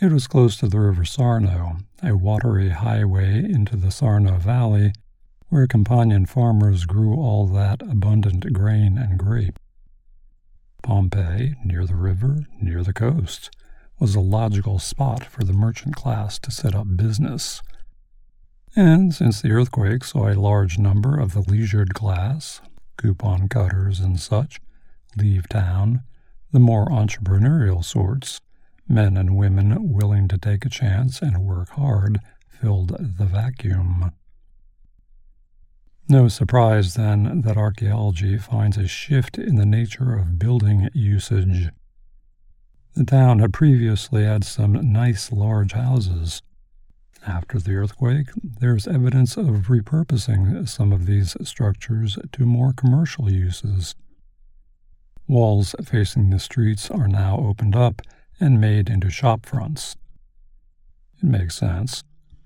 It 0.00 0.10
was 0.12 0.26
close 0.26 0.56
to 0.58 0.68
the 0.68 0.80
River 0.80 1.04
Sarno, 1.04 1.78
a 2.02 2.16
watery 2.16 2.70
highway 2.70 3.44
into 3.44 3.76
the 3.76 3.92
Sarno 3.92 4.36
Valley, 4.38 4.92
where 5.48 5.66
Campanian 5.66 6.26
farmers 6.26 6.84
grew 6.84 7.14
all 7.14 7.46
that 7.46 7.82
abundant 7.82 8.52
grain 8.52 8.98
and 8.98 9.18
grape. 9.18 9.58
Pompeii, 10.82 11.54
near 11.64 11.86
the 11.86 11.96
river, 11.96 12.46
near 12.60 12.82
the 12.82 12.92
coast, 12.92 13.50
was 13.98 14.14
a 14.14 14.20
logical 14.20 14.78
spot 14.78 15.24
for 15.24 15.44
the 15.44 15.52
merchant 15.52 15.96
class 15.96 16.38
to 16.38 16.50
set 16.50 16.74
up 16.74 16.96
business. 16.96 17.62
And 18.76 19.14
since 19.14 19.40
the 19.40 19.50
earthquake 19.50 20.04
saw 20.04 20.28
a 20.28 20.34
large 20.34 20.78
number 20.78 21.18
of 21.18 21.32
the 21.32 21.40
leisured 21.40 21.94
class, 21.94 22.60
coupon 22.96 23.48
cutters 23.48 24.00
and 24.00 24.20
such, 24.20 24.60
leave 25.16 25.48
town, 25.48 26.02
the 26.52 26.60
more 26.60 26.86
entrepreneurial 26.86 27.84
sorts, 27.84 28.40
men 28.86 29.16
and 29.16 29.36
women 29.36 29.92
willing 29.92 30.28
to 30.28 30.38
take 30.38 30.64
a 30.64 30.70
chance 30.70 31.20
and 31.20 31.44
work 31.44 31.70
hard, 31.70 32.20
filled 32.48 32.96
the 32.98 33.24
vacuum. 33.24 34.12
No 36.08 36.28
surprise, 36.28 36.94
then, 36.94 37.42
that 37.42 37.56
archaeology 37.56 38.38
finds 38.38 38.76
a 38.76 38.88
shift 38.88 39.36
in 39.36 39.56
the 39.56 39.66
nature 39.66 40.16
of 40.16 40.38
building 40.38 40.88
usage. 40.94 41.68
The 42.94 43.04
town 43.04 43.40
had 43.40 43.52
previously 43.52 44.24
had 44.24 44.42
some 44.42 44.92
nice 44.92 45.30
large 45.30 45.72
houses, 45.72 46.42
after 47.26 47.58
the 47.58 47.74
earthquake, 47.74 48.28
there's 48.42 48.86
evidence 48.86 49.36
of 49.36 49.68
repurposing 49.68 50.68
some 50.68 50.92
of 50.92 51.06
these 51.06 51.36
structures 51.42 52.18
to 52.32 52.46
more 52.46 52.72
commercial 52.72 53.30
uses. 53.30 53.94
Walls 55.26 55.74
facing 55.84 56.30
the 56.30 56.38
streets 56.38 56.90
are 56.90 57.08
now 57.08 57.38
opened 57.38 57.76
up 57.76 58.02
and 58.40 58.60
made 58.60 58.88
into 58.88 59.10
shop 59.10 59.44
fronts. 59.44 59.96
It 61.18 61.24
makes 61.24 61.56
sense. 61.56 62.02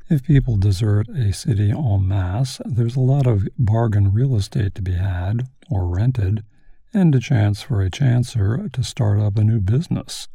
If 0.09 0.25
people 0.25 0.57
desert 0.57 1.09
a 1.09 1.33
city 1.33 1.71
en 1.71 2.09
masse, 2.09 2.61
there's 2.65 2.97
a 2.97 3.01
lot 3.01 3.27
of 3.27 3.49
bargain 3.59 4.13
real 4.13 4.37
estate 4.37 4.75
to 4.75 4.83
be 4.83 4.93
had 4.93 5.49
or 5.71 5.87
rented, 5.87 6.45
and 6.93 7.15
a 7.15 7.21
chance 7.21 7.63
for 7.63 7.81
a 7.81 7.91
chancer 7.91 8.71
to 8.71 8.85
start 8.85 9.21
up 9.21 9.39
a 9.39 9.45
new 9.45 9.61
business. 9.61 10.29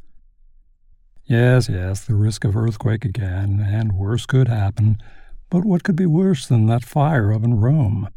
Yes, 1.25 1.67
yes, 1.67 2.05
the 2.05 2.15
risk 2.15 2.45
of 2.45 2.55
earthquake 2.55 3.03
again, 3.03 3.59
and 3.59 3.91
worse 3.91 4.25
could 4.25 4.47
happen, 4.47 4.97
but 5.49 5.65
what 5.65 5.83
could 5.83 5.95
be 5.95 6.05
worse 6.05 6.47
than 6.47 6.65
that 6.67 6.85
fire 6.85 7.33
up 7.33 7.43
in 7.43 7.59
Rome? 7.59 8.09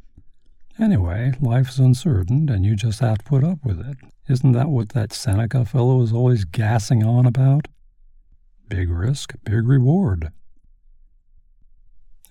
Anyway, 0.78 1.32
life 1.40 1.68
is 1.68 1.78
uncertain, 1.78 2.48
and 2.48 2.64
you 2.64 2.76
just 2.76 3.00
have 3.00 3.18
to 3.18 3.24
put 3.24 3.44
up 3.44 3.58
with 3.64 3.80
it. 3.80 3.96
Isn't 4.28 4.52
that 4.52 4.68
what 4.68 4.90
that 4.90 5.12
Seneca 5.12 5.64
fellow 5.64 6.00
is 6.02 6.12
always 6.12 6.44
gassing 6.44 7.04
on 7.04 7.26
about? 7.26 7.68
Big 8.68 8.88
risk, 8.88 9.34
big 9.44 9.66
reward. 9.66 10.30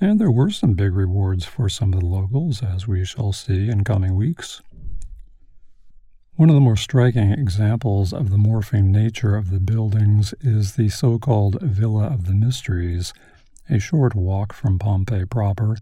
And 0.01 0.19
there 0.19 0.31
were 0.31 0.49
some 0.49 0.73
big 0.75 0.93
rewards 0.93 1.43
for 1.43 1.67
some 1.67 1.93
of 1.93 1.99
the 1.99 2.05
locals, 2.05 2.63
as 2.63 2.87
we 2.87 3.03
shall 3.03 3.33
see 3.33 3.69
in 3.69 3.83
coming 3.83 4.15
weeks. 4.15 4.61
One 6.35 6.49
of 6.49 6.55
the 6.55 6.61
more 6.61 6.77
striking 6.77 7.31
examples 7.31 8.13
of 8.13 8.29
the 8.29 8.37
morphing 8.37 8.85
nature 8.85 9.35
of 9.35 9.51
the 9.51 9.59
buildings 9.59 10.33
is 10.39 10.75
the 10.75 10.87
so 10.87 11.19
called 11.19 11.61
Villa 11.61 12.05
of 12.05 12.27
the 12.27 12.33
Mysteries, 12.33 13.13
a 13.69 13.77
short 13.77 14.15
walk 14.15 14.53
from 14.53 14.79
Pompeii 14.79 15.25
proper. 15.25 15.75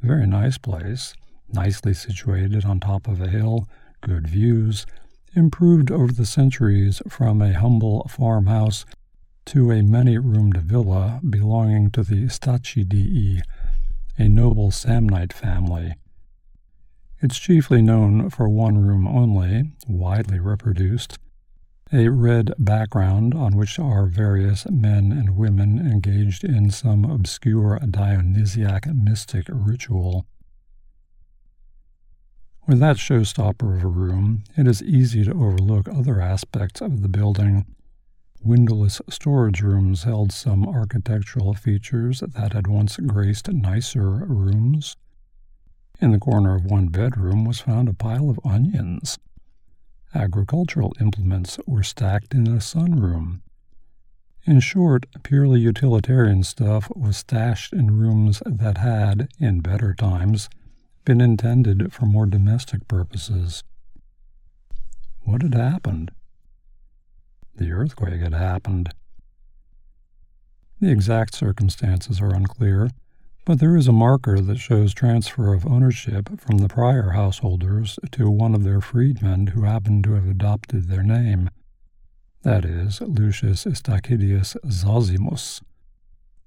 Very 0.00 0.26
nice 0.26 0.56
place, 0.56 1.12
nicely 1.52 1.92
situated 1.92 2.64
on 2.64 2.80
top 2.80 3.06
of 3.06 3.20
a 3.20 3.28
hill, 3.28 3.68
good 4.00 4.26
views, 4.26 4.86
improved 5.34 5.90
over 5.90 6.10
the 6.10 6.24
centuries 6.24 7.02
from 7.06 7.42
a 7.42 7.52
humble 7.52 8.08
farmhouse 8.08 8.86
to 9.48 9.70
a 9.70 9.82
many 9.82 10.18
roomed 10.18 10.58
villa 10.58 11.20
belonging 11.26 11.90
to 11.90 12.02
the 12.02 12.26
Istacidii, 12.26 13.40
a 14.18 14.28
noble 14.28 14.70
Samnite 14.70 15.32
family. 15.32 15.94
It's 17.22 17.38
chiefly 17.38 17.80
known 17.80 18.28
for 18.28 18.46
one 18.46 18.76
room 18.76 19.08
only, 19.08 19.72
widely 19.86 20.38
reproduced, 20.38 21.18
a 21.90 22.10
red 22.10 22.52
background 22.58 23.32
on 23.32 23.56
which 23.56 23.78
are 23.78 24.04
various 24.04 24.66
men 24.70 25.12
and 25.12 25.34
women 25.34 25.78
engaged 25.78 26.44
in 26.44 26.70
some 26.70 27.06
obscure 27.06 27.80
Dionysiac 27.90 28.86
mystic 28.88 29.46
ritual. 29.48 30.26
With 32.66 32.80
that 32.80 32.96
showstopper 32.98 33.78
of 33.78 33.84
a 33.84 33.88
room, 33.88 34.44
it 34.58 34.68
is 34.68 34.82
easy 34.82 35.24
to 35.24 35.32
overlook 35.32 35.88
other 35.88 36.20
aspects 36.20 36.82
of 36.82 37.00
the 37.00 37.08
building. 37.08 37.64
Windowless 38.48 39.02
storage 39.10 39.60
rooms 39.60 40.04
held 40.04 40.32
some 40.32 40.66
architectural 40.66 41.52
features 41.52 42.20
that 42.20 42.54
had 42.54 42.66
once 42.66 42.96
graced 42.96 43.52
nicer 43.52 44.24
rooms. 44.24 44.96
In 46.00 46.12
the 46.12 46.18
corner 46.18 46.54
of 46.54 46.64
one 46.64 46.86
bedroom 46.86 47.44
was 47.44 47.60
found 47.60 47.90
a 47.90 47.92
pile 47.92 48.30
of 48.30 48.40
onions. 48.46 49.18
Agricultural 50.14 50.94
implements 50.98 51.58
were 51.66 51.82
stacked 51.82 52.32
in 52.32 52.46
a 52.46 52.58
sunroom. 52.58 53.42
In 54.46 54.60
short, 54.60 55.04
purely 55.22 55.60
utilitarian 55.60 56.42
stuff 56.42 56.90
was 56.96 57.18
stashed 57.18 57.74
in 57.74 57.98
rooms 57.98 58.42
that 58.46 58.78
had, 58.78 59.28
in 59.38 59.60
better 59.60 59.92
times, 59.92 60.48
been 61.04 61.20
intended 61.20 61.92
for 61.92 62.06
more 62.06 62.24
domestic 62.24 62.88
purposes. 62.88 63.62
What 65.20 65.42
had 65.42 65.54
happened? 65.54 66.12
The 67.58 67.72
earthquake 67.72 68.20
had 68.20 68.34
happened. 68.34 68.90
The 70.80 70.92
exact 70.92 71.34
circumstances 71.34 72.20
are 72.20 72.32
unclear, 72.32 72.88
But 73.48 73.60
there 73.60 73.78
is 73.78 73.88
a 73.88 73.92
marker 73.92 74.40
that 74.42 74.58
shows 74.58 74.92
transfer 74.92 75.54
of 75.54 75.64
ownership 75.64 76.38
from 76.38 76.58
the 76.58 76.68
prior 76.68 77.12
householders 77.12 77.98
to 78.10 78.28
one 78.28 78.54
of 78.54 78.62
their 78.62 78.82
freedmen 78.82 79.46
who 79.46 79.62
happened 79.62 80.04
to 80.04 80.12
have 80.12 80.28
adopted 80.28 80.88
their 80.88 81.02
name. 81.02 81.48
That 82.42 82.66
is, 82.66 83.00
Lucius 83.00 83.64
Istacidius 83.64 84.54
Zosimus. 84.66 85.62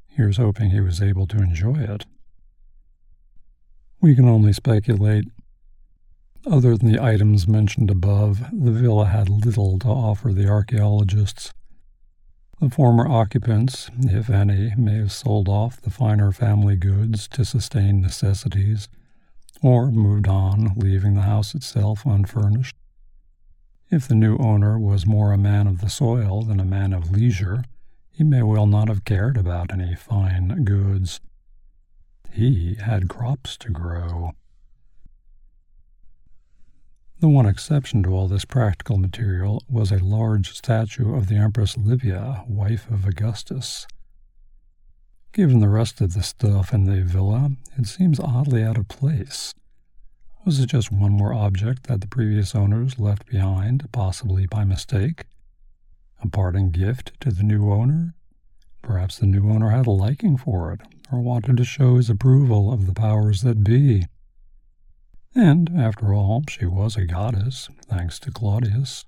Here's 0.09 0.37
hoping 0.37 0.69
he 0.69 0.79
was 0.79 1.01
able 1.01 1.25
to 1.25 1.37
enjoy 1.37 1.79
it. 1.79 2.05
We 3.99 4.13
can 4.13 4.29
only 4.29 4.53
speculate. 4.53 5.25
Other 6.49 6.75
than 6.75 6.91
the 6.91 7.03
items 7.03 7.47
mentioned 7.47 7.91
above, 7.91 8.39
the 8.51 8.71
villa 8.71 9.05
had 9.05 9.29
little 9.29 9.77
to 9.79 9.87
offer 9.87 10.33
the 10.33 10.49
archaeologists. 10.49 11.53
The 12.59 12.69
former 12.69 13.07
occupants, 13.07 13.91
if 13.99 14.29
any, 14.29 14.73
may 14.75 14.97
have 14.97 15.11
sold 15.11 15.47
off 15.47 15.81
the 15.81 15.91
finer 15.91 16.31
family 16.31 16.75
goods 16.75 17.27
to 17.29 17.45
sustain 17.45 18.01
necessities, 18.01 18.89
or 19.61 19.91
moved 19.91 20.27
on, 20.27 20.73
leaving 20.75 21.13
the 21.13 21.21
house 21.21 21.53
itself 21.53 22.05
unfurnished. 22.05 22.75
If 23.91 24.07
the 24.07 24.15
new 24.15 24.37
owner 24.37 24.79
was 24.79 25.05
more 25.05 25.33
a 25.33 25.37
man 25.37 25.67
of 25.67 25.81
the 25.81 25.89
soil 25.89 26.41
than 26.41 26.59
a 26.59 26.65
man 26.65 26.91
of 26.91 27.11
leisure, 27.11 27.63
he 28.09 28.23
may 28.23 28.41
well 28.41 28.65
not 28.65 28.87
have 28.87 29.05
cared 29.05 29.37
about 29.37 29.71
any 29.71 29.95
fine 29.95 30.63
goods. 30.63 31.19
He 32.31 32.75
had 32.75 33.09
crops 33.09 33.57
to 33.57 33.69
grow. 33.69 34.31
The 37.21 37.29
one 37.29 37.45
exception 37.45 38.01
to 38.01 38.15
all 38.15 38.27
this 38.27 38.45
practical 38.45 38.97
material 38.97 39.63
was 39.69 39.91
a 39.91 40.03
large 40.03 40.53
statue 40.57 41.13
of 41.13 41.27
the 41.27 41.35
Empress 41.35 41.77
Livia, 41.77 42.43
wife 42.47 42.89
of 42.89 43.05
Augustus. 43.05 43.85
Given 45.31 45.59
the 45.59 45.69
rest 45.69 46.01
of 46.01 46.15
the 46.15 46.23
stuff 46.23 46.73
in 46.73 46.85
the 46.85 47.03
villa, 47.03 47.51
it 47.77 47.85
seems 47.85 48.19
oddly 48.19 48.63
out 48.63 48.79
of 48.79 48.87
place. 48.87 49.53
Was 50.45 50.59
it 50.59 50.65
just 50.65 50.91
one 50.91 51.11
more 51.11 51.31
object 51.31 51.83
that 51.83 52.01
the 52.01 52.07
previous 52.07 52.55
owners 52.55 52.97
left 52.97 53.27
behind, 53.27 53.87
possibly 53.91 54.47
by 54.47 54.63
mistake? 54.63 55.25
A 56.23 56.27
parting 56.27 56.71
gift 56.71 57.11
to 57.19 57.29
the 57.29 57.43
new 57.43 57.71
owner? 57.71 58.15
Perhaps 58.81 59.19
the 59.19 59.27
new 59.27 59.47
owner 59.47 59.69
had 59.69 59.85
a 59.85 59.91
liking 59.91 60.37
for 60.37 60.73
it, 60.73 60.81
or 61.11 61.21
wanted 61.21 61.57
to 61.57 61.65
show 61.65 61.97
his 61.97 62.09
approval 62.09 62.73
of 62.73 62.87
the 62.87 62.95
powers 62.95 63.43
that 63.43 63.63
be. 63.63 64.07
And, 65.33 65.71
after 65.77 66.13
all, 66.13 66.43
she 66.49 66.65
was 66.65 66.97
a 66.97 67.05
goddess, 67.05 67.69
thanks 67.85 68.19
to 68.19 68.31
Claudius. 68.31 69.05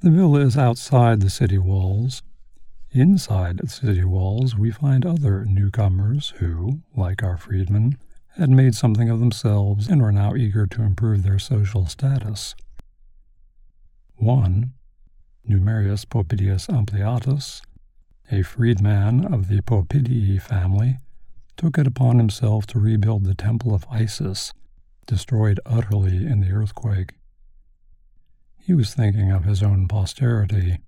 The 0.00 0.10
villa 0.10 0.40
is 0.40 0.56
outside 0.56 1.20
the 1.20 1.30
city 1.30 1.58
walls. 1.58 2.22
Inside 2.92 3.58
the 3.58 3.68
city 3.68 4.04
walls, 4.04 4.56
we 4.56 4.70
find 4.70 5.04
other 5.04 5.44
newcomers 5.44 6.34
who, 6.36 6.80
like 6.96 7.22
our 7.22 7.36
freedmen, 7.36 7.98
had 8.36 8.50
made 8.50 8.74
something 8.74 9.08
of 9.08 9.20
themselves 9.20 9.88
and 9.88 10.00
were 10.00 10.12
now 10.12 10.34
eager 10.34 10.66
to 10.66 10.82
improve 10.82 11.22
their 11.22 11.38
social 11.38 11.86
status. 11.86 12.54
One, 14.16 14.72
Numerius 15.48 16.04
Popidius 16.04 16.68
Ampliatus, 16.68 17.62
a 18.30 18.42
freedman 18.42 19.24
of 19.24 19.48
the 19.48 19.60
Popidii 19.60 20.40
family, 20.40 20.98
took 21.56 21.78
it 21.78 21.86
upon 21.86 22.18
himself 22.18 22.66
to 22.66 22.78
rebuild 22.78 23.24
the 23.24 23.34
temple 23.34 23.74
of 23.74 23.86
Isis, 23.90 24.52
destroyed 25.06 25.60
utterly 25.66 26.26
in 26.26 26.40
the 26.40 26.50
earthquake. 26.50 27.14
He 28.58 28.74
was 28.74 28.94
thinking 28.94 29.30
of 29.30 29.44
his 29.44 29.62
own 29.62 29.88
posterity. 29.88 30.78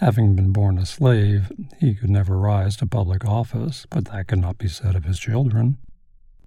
Having 0.00 0.36
been 0.36 0.52
born 0.52 0.78
a 0.78 0.86
slave, 0.86 1.50
he 1.80 1.94
could 1.94 2.10
never 2.10 2.38
rise 2.38 2.76
to 2.76 2.86
public 2.86 3.24
office, 3.24 3.86
but 3.90 4.04
that 4.06 4.28
could 4.28 4.40
not 4.40 4.58
be 4.58 4.68
said 4.68 4.94
of 4.94 5.04
his 5.04 5.18
children. 5.18 5.78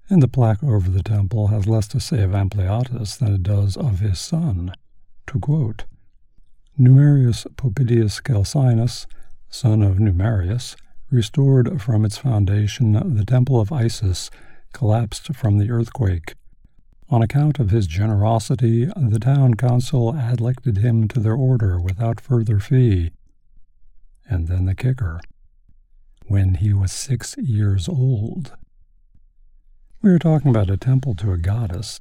And 0.09 0.21
the 0.21 0.27
plaque 0.27 0.63
over 0.63 0.89
the 0.89 1.03
temple 1.03 1.47
has 1.47 1.67
less 1.67 1.87
to 1.89 1.99
say 1.99 2.21
of 2.21 2.31
Ampliatus 2.31 3.17
than 3.17 3.33
it 3.33 3.43
does 3.43 3.75
of 3.75 3.99
his 3.99 4.19
son. 4.19 4.73
To 5.27 5.39
quote, 5.39 5.85
Numerius 6.77 7.45
Popidius 7.57 8.21
Celsinus, 8.21 9.05
son 9.49 9.81
of 9.81 9.99
Numerius, 9.99 10.75
restored 11.11 11.81
from 11.81 12.05
its 12.05 12.17
foundation, 12.17 12.93
the 13.15 13.25
temple 13.25 13.59
of 13.59 13.71
Isis 13.71 14.31
collapsed 14.73 15.35
from 15.35 15.57
the 15.57 15.69
earthquake. 15.69 16.35
On 17.09 17.21
account 17.21 17.59
of 17.59 17.71
his 17.71 17.87
generosity, 17.87 18.85
the 18.85 19.19
town 19.19 19.55
council 19.55 20.17
elected 20.17 20.77
him 20.77 21.09
to 21.09 21.19
their 21.19 21.35
order 21.35 21.77
without 21.77 22.21
further 22.21 22.57
fee. 22.59 23.11
And 24.25 24.47
then 24.47 24.65
the 24.65 24.75
kicker. 24.75 25.19
When 26.27 26.55
he 26.55 26.73
was 26.73 26.93
six 26.93 27.35
years 27.37 27.89
old. 27.89 28.53
We 30.01 30.11
are 30.11 30.19
talking 30.19 30.49
about 30.49 30.69
a 30.69 30.77
temple 30.77 31.13
to 31.15 31.33
a 31.33 31.37
goddess. 31.37 31.99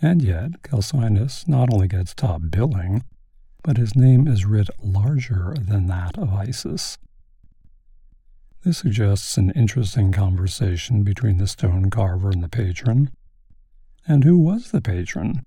And 0.00 0.22
yet, 0.22 0.62
Celsinus 0.62 1.46
not 1.46 1.72
only 1.72 1.86
gets 1.86 2.14
top 2.14 2.40
billing, 2.50 3.04
but 3.62 3.76
his 3.76 3.94
name 3.94 4.26
is 4.26 4.46
writ 4.46 4.70
larger 4.82 5.54
than 5.60 5.88
that 5.88 6.16
of 6.16 6.32
Isis. 6.32 6.96
This 8.66 8.78
suggests 8.78 9.38
an 9.38 9.50
interesting 9.50 10.10
conversation 10.10 11.04
between 11.04 11.38
the 11.38 11.46
stone 11.46 11.88
carver 11.88 12.30
and 12.30 12.42
the 12.42 12.48
patron. 12.48 13.12
And 14.08 14.24
who 14.24 14.36
was 14.36 14.72
the 14.72 14.80
patron? 14.80 15.46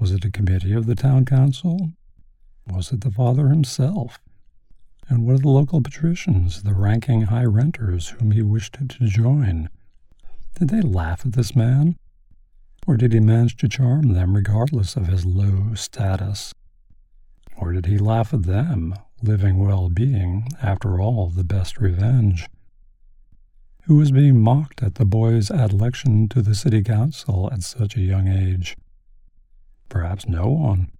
Was 0.00 0.10
it 0.10 0.24
a 0.24 0.32
committee 0.32 0.72
of 0.72 0.86
the 0.86 0.96
town 0.96 1.26
council? 1.26 1.92
Was 2.68 2.90
it 2.90 3.02
the 3.02 3.12
father 3.12 3.50
himself? 3.50 4.18
And 5.08 5.24
what 5.24 5.36
of 5.36 5.42
the 5.42 5.48
local 5.48 5.80
patricians, 5.80 6.64
the 6.64 6.74
ranking 6.74 7.22
high 7.22 7.44
renters 7.44 8.08
whom 8.08 8.32
he 8.32 8.42
wished 8.42 8.78
to 8.80 9.06
join? 9.06 9.68
Did 10.58 10.70
they 10.70 10.80
laugh 10.80 11.24
at 11.24 11.34
this 11.34 11.54
man? 11.54 11.94
Or 12.84 12.96
did 12.96 13.12
he 13.12 13.20
manage 13.20 13.56
to 13.58 13.68
charm 13.68 14.12
them 14.12 14.34
regardless 14.34 14.96
of 14.96 15.06
his 15.06 15.24
low 15.24 15.74
status? 15.74 16.52
Or 17.56 17.70
did 17.70 17.86
he 17.86 17.96
laugh 17.96 18.34
at 18.34 18.42
them, 18.42 18.96
living 19.22 19.58
well 19.58 19.88
being, 19.88 20.48
after 20.62 21.00
all, 21.00 21.28
the 21.28 21.44
best 21.44 21.78
revenge? 21.78 22.48
Who 23.84 23.96
was 23.96 24.12
being 24.12 24.40
mocked 24.40 24.82
at 24.82 24.94
the 24.94 25.04
boy's 25.04 25.50
election 25.50 26.28
to 26.30 26.40
the 26.40 26.54
city 26.54 26.82
council 26.82 27.50
at 27.52 27.62
such 27.62 27.96
a 27.96 28.00
young 28.00 28.28
age? 28.28 28.76
Perhaps 29.88 30.26
no 30.26 30.48
one. 30.48 30.90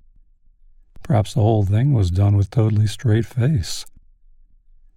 Perhaps 1.03 1.35
the 1.35 1.41
whole 1.41 1.65
thing 1.65 1.93
was 1.93 2.11
done 2.11 2.37
with 2.37 2.51
totally 2.51 2.87
straight 2.87 3.27
face. 3.27 3.87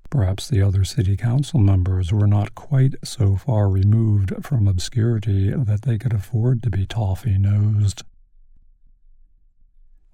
Perhaps 0.10 0.47
the 0.47 0.62
other 0.62 0.86
city 0.86 1.17
council 1.17 1.60
members 1.60 2.13
were 2.13 2.27
not 2.27 2.56
quite 2.56 2.95
so 3.03 3.36
far 3.36 3.69
removed 3.69 4.34
from 4.41 4.67
obscurity 4.67 5.51
that 5.51 5.82
they 5.82 5.97
could 5.97 6.13
afford 6.13 6.63
to 6.63 6.69
be 6.69 6.86
toffee 6.86 7.38
nosed. 7.38 8.03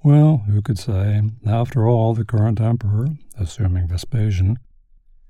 Well, 0.04 0.44
who 0.48 0.62
could 0.62 0.78
say? 0.78 1.22
After 1.46 1.88
all, 1.88 2.13
the 2.13 2.26
current 2.26 2.60
emperor, 2.60 3.08
assuming 3.39 3.88
Vespasian, 3.88 4.60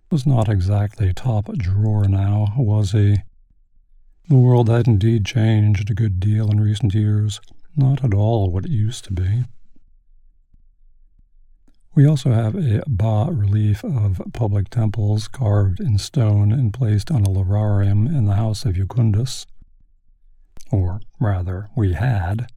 was 0.10 0.26
not 0.26 0.50
exactly 0.50 1.14
top 1.14 1.54
drawer 1.54 2.08
now, 2.08 2.56
was 2.58 2.92
he? 2.92 3.18
The 4.30 4.36
world 4.36 4.70
had 4.70 4.88
indeed 4.88 5.26
changed 5.26 5.92
a 5.92 5.94
good 5.94 6.20
deal 6.20 6.50
in 6.50 6.60
recent 6.60 6.96
years, 6.96 7.40
not 7.76 8.04
at 8.04 8.16
all 8.16 8.50
what 8.50 8.66
it 8.66 8.72
used 8.72 9.06
to 9.06 9.14
be. 9.14 9.44
We 11.94 12.08
also 12.08 12.32
have 12.32 12.56
a 12.56 12.82
bas 12.88 13.30
relief 13.30 13.84
of 13.84 14.20
public 14.34 14.70
temples 14.70 15.28
carved 15.28 15.80
in 15.82 16.00
stone 16.00 16.52
and 16.52 16.74
placed 16.74 17.12
on 17.12 17.22
a 17.22 17.30
lararium 17.30 18.08
in 18.08 18.26
the 18.26 18.36
house 18.36 18.66
of 18.66 18.74
Jucundus. 18.74 19.46
Or, 20.72 21.00
rather, 21.20 21.70
we 21.76 21.94
had. 21.94 22.48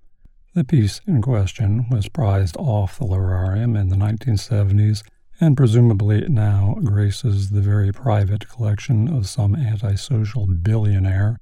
The 0.57 0.65
piece 0.65 1.03
in 1.07 1.21
question 1.21 1.87
was 1.91 2.09
prized 2.09 2.57
off 2.57 2.99
the 2.99 3.05
lararium 3.05 3.79
in 3.79 3.91
the 3.91 3.97
1970s 3.97 5.03
and 5.39 5.55
presumably 5.55 6.27
now 6.31 6.79
graces 6.83 7.51
the 7.51 7.61
very 7.61 7.93
private 7.93 8.49
collection 8.49 9.07
of 9.07 9.29
some 9.29 9.55
antisocial 9.55 10.47
billionaire, 10.47 11.37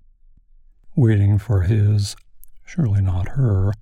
waiting 0.96 1.38
for 1.38 1.62
his, 1.62 2.16
surely 2.66 3.00
not 3.00 3.28
her, 3.38 3.72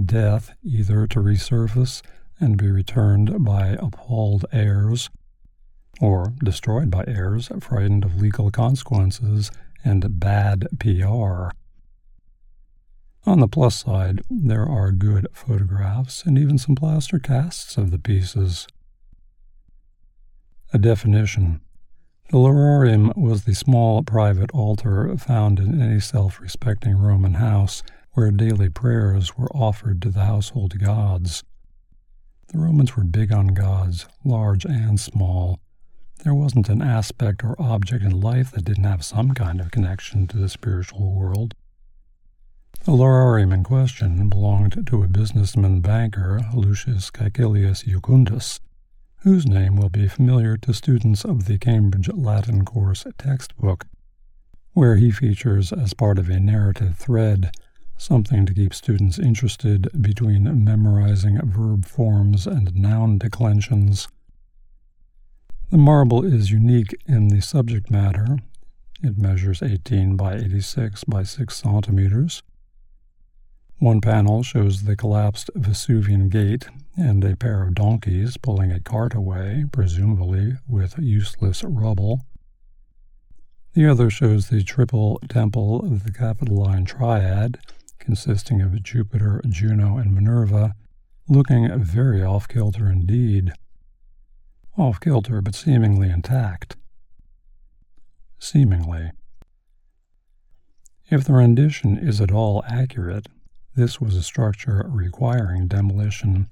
death 0.00 0.54
either 0.62 1.08
to 1.08 1.18
resurface 1.18 2.00
and 2.38 2.56
be 2.56 2.70
returned 2.70 3.44
by 3.44 3.70
appalled 3.80 4.46
heirs, 4.52 5.10
or 6.00 6.32
destroyed 6.44 6.92
by 6.92 7.02
heirs 7.08 7.50
frightened 7.58 8.04
of 8.04 8.20
legal 8.20 8.52
consequences 8.52 9.50
and 9.84 10.20
bad 10.20 10.68
PR. 10.78 11.48
On 13.26 13.40
the 13.40 13.48
plus 13.48 13.76
side, 13.76 14.22
there 14.30 14.66
are 14.66 14.92
good 14.92 15.26
photographs 15.32 16.24
and 16.24 16.38
even 16.38 16.58
some 16.58 16.76
plaster 16.76 17.18
casts 17.18 17.76
of 17.76 17.90
the 17.90 17.98
pieces. 17.98 18.68
A 20.72 20.78
definition 20.78 21.60
The 22.30 22.38
lararium 22.38 23.16
was 23.16 23.44
the 23.44 23.54
small 23.54 24.02
private 24.02 24.50
altar 24.52 25.16
found 25.18 25.58
in 25.58 25.80
any 25.80 26.00
self 26.00 26.40
respecting 26.40 26.96
Roman 26.96 27.34
house 27.34 27.82
where 28.12 28.30
daily 28.30 28.68
prayers 28.68 29.36
were 29.36 29.50
offered 29.54 30.00
to 30.02 30.10
the 30.10 30.24
household 30.24 30.78
gods. 30.78 31.42
The 32.48 32.58
Romans 32.58 32.96
were 32.96 33.04
big 33.04 33.32
on 33.32 33.48
gods, 33.48 34.06
large 34.24 34.64
and 34.64 35.00
small, 35.00 35.58
there 36.24 36.34
wasn't 36.34 36.68
an 36.68 36.82
aspect 36.82 37.44
or 37.44 37.60
object 37.60 38.02
in 38.02 38.20
life 38.20 38.50
that 38.52 38.64
didn't 38.64 38.84
have 38.84 39.04
some 39.04 39.32
kind 39.32 39.60
of 39.60 39.70
connection 39.70 40.26
to 40.28 40.36
the 40.36 40.48
spiritual 40.48 41.12
world. 41.12 41.54
The 42.86 42.92
lararium 42.92 43.52
in 43.52 43.64
question 43.64 44.28
belonged 44.28 44.86
to 44.86 45.02
a 45.02 45.08
businessman 45.08 45.80
banker, 45.80 46.40
Lucius 46.54 47.10
Caecilius 47.10 47.82
Jucundus, 47.82 48.60
whose 49.22 49.44
name 49.44 49.74
will 49.74 49.88
be 49.88 50.06
familiar 50.06 50.56
to 50.58 50.72
students 50.72 51.24
of 51.24 51.46
the 51.46 51.58
Cambridge 51.58 52.08
Latin 52.14 52.64
course 52.64 53.04
textbook, 53.18 53.86
where 54.74 54.94
he 54.94 55.10
features 55.10 55.72
as 55.72 55.94
part 55.94 56.16
of 56.16 56.28
a 56.28 56.38
narrative 56.38 56.96
thread, 56.96 57.50
something 57.96 58.46
to 58.46 58.54
keep 58.54 58.72
students 58.72 59.18
interested 59.18 59.88
between 60.00 60.64
memorizing 60.64 61.40
verb 61.44 61.86
forms 61.86 62.46
and 62.46 62.72
noun 62.76 63.18
declensions. 63.18 64.06
The 65.70 65.78
marble 65.78 66.24
is 66.24 66.52
unique 66.52 66.94
in 67.04 67.30
the 67.30 67.42
subject 67.42 67.90
matter. 67.90 68.38
It 69.02 69.18
measures 69.18 69.60
18 69.60 70.16
by 70.16 70.36
86 70.36 71.02
by 71.02 71.24
6 71.24 71.56
centimeters. 71.56 72.44
One 73.78 74.00
panel 74.00 74.42
shows 74.42 74.82
the 74.82 74.96
collapsed 74.96 75.50
Vesuvian 75.54 76.28
gate 76.28 76.68
and 76.96 77.22
a 77.22 77.36
pair 77.36 77.62
of 77.62 77.74
donkeys 77.74 78.36
pulling 78.36 78.72
a 78.72 78.80
cart 78.80 79.14
away, 79.14 79.66
presumably 79.70 80.54
with 80.66 80.98
useless 80.98 81.62
rubble. 81.62 82.22
The 83.74 83.86
other 83.86 84.08
shows 84.08 84.48
the 84.48 84.62
triple 84.62 85.20
temple 85.28 85.80
of 85.80 86.04
the 86.04 86.12
Capitoline 86.12 86.86
Triad, 86.86 87.58
consisting 87.98 88.62
of 88.62 88.82
Jupiter, 88.82 89.42
Juno, 89.48 89.98
and 89.98 90.14
Minerva, 90.14 90.74
looking 91.28 91.68
very 91.78 92.22
off 92.22 92.48
kilter 92.48 92.90
indeed 92.90 93.52
off 94.78 95.00
kilter 95.00 95.40
but 95.40 95.54
seemingly 95.54 96.10
intact. 96.10 96.76
Seemingly. 98.38 99.10
If 101.08 101.24
the 101.24 101.32
rendition 101.32 101.96
is 101.96 102.20
at 102.20 102.32
all 102.32 102.64
accurate, 102.68 103.26
this 103.76 104.00
was 104.00 104.16
a 104.16 104.22
structure 104.22 104.84
requiring 104.88 105.68
demolition, 105.68 106.48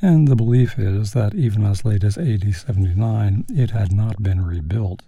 and 0.00 0.28
the 0.28 0.36
belief 0.36 0.78
is 0.78 1.12
that 1.12 1.34
even 1.34 1.64
as 1.64 1.84
late 1.84 2.04
as 2.04 2.16
AD 2.16 2.54
79 2.54 3.46
it 3.48 3.70
had 3.70 3.92
not 3.92 4.22
been 4.22 4.44
rebuilt. 4.44 5.02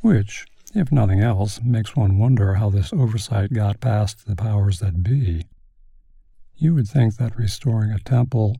Which, 0.00 0.44
if 0.74 0.92
nothing 0.92 1.20
else, 1.20 1.62
makes 1.62 1.96
one 1.96 2.18
wonder 2.18 2.54
how 2.54 2.68
this 2.68 2.92
oversight 2.92 3.52
got 3.52 3.80
past 3.80 4.26
the 4.26 4.36
powers 4.36 4.80
that 4.80 5.02
be. 5.02 5.46
You 6.56 6.74
would 6.74 6.88
think 6.88 7.16
that 7.16 7.38
restoring 7.38 7.90
a 7.90 7.98
temple 7.98 8.56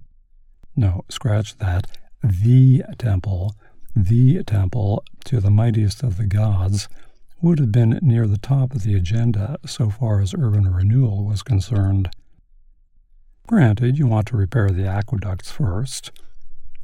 no, 0.76 1.04
scratch 1.09 1.57
that. 1.59 1.87
The 2.22 2.83
temple, 2.98 3.54
the 3.94 4.42
temple 4.44 5.04
to 5.26 5.40
the 5.40 5.50
mightiest 5.50 6.02
of 6.02 6.16
the 6.16 6.26
gods, 6.26 6.88
would 7.44 7.59
have 7.59 7.70
been 7.70 7.98
near 8.00 8.26
the 8.26 8.38
top 8.38 8.74
of 8.74 8.85
the 8.85 8.94
agenda 8.94 9.59
so 9.66 9.90
far 9.90 10.20
as 10.22 10.33
urban 10.33 10.72
renewal 10.72 11.26
was 11.26 11.42
concerned. 11.42 12.09
Granted, 13.46 13.98
you 13.98 14.07
want 14.07 14.26
to 14.28 14.37
repair 14.38 14.70
the 14.70 14.87
aqueducts 14.87 15.50
first, 15.50 16.11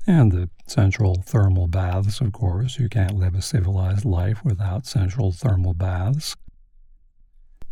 and 0.06 0.30
the 0.30 0.50
central 0.66 1.22
thermal 1.24 1.66
baths, 1.66 2.20
of 2.20 2.32
course. 2.32 2.78
You 2.78 2.90
can't 2.90 3.18
live 3.18 3.34
a 3.34 3.40
civilized 3.40 4.04
life 4.04 4.44
without 4.44 4.84
central 4.84 5.32
thermal 5.32 5.72
baths. 5.72 6.36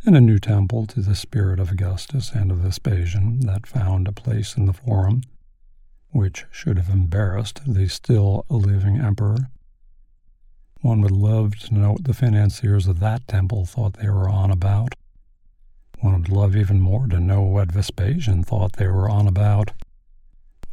And 0.07 0.17
a 0.17 0.21
new 0.23 0.39
temple 0.39 0.87
to 0.87 1.03
the 1.03 1.15
spirit 1.15 1.61
of 1.61 1.71
Augustus 1.71 2.33
and 2.33 2.51
of 2.51 2.59
Vespasian 2.59 3.41
that 3.41 3.67
found 3.67 4.09
a 4.09 4.13
place 4.13 4.57
in 4.57 4.65
the 4.65 4.73
Forum 4.73 5.21
which 6.11 6.47
should 6.51 6.79
have 6.79 6.89
embarrassed 6.89 7.61
the 7.67 7.87
still 7.87 8.47
living 8.49 8.99
emperor. 8.99 9.51
One 10.81 11.01
would 11.01 11.11
love 11.11 11.57
to 11.57 11.75
know 11.75 11.93
what 11.93 12.05
the 12.05 12.15
financiers 12.15 12.87
of 12.87 13.01
that 13.01 13.27
temple 13.27 13.67
thought 13.67 13.95
they 13.95 14.09
were 14.09 14.29
on 14.29 14.51
about. 14.51 14.95
One 16.01 16.15
would 16.15 16.29
love 16.29 16.55
even 16.55 16.81
more 16.81 17.09
to 17.09 17.19
know 17.19 17.43
what 17.43 17.73
Vespasian 17.73 18.45
thought 18.45 18.75
they 18.75 18.87
were 18.87 19.11
on 19.11 19.27
about. 19.27 19.73